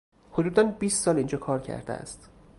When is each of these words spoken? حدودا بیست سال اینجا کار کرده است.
حدودا 0.31 0.63
بیست 0.63 1.03
سال 1.03 1.17
اینجا 1.17 1.37
کار 1.37 1.61
کرده 1.61 1.93
است. 1.93 2.29